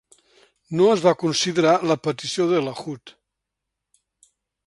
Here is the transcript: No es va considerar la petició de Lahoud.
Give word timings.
No 0.77 0.87
es 0.93 1.03
va 1.07 1.11
considerar 1.23 1.75
la 1.91 1.97
petició 2.09 2.47
de 2.53 2.61
Lahoud. 2.69 3.13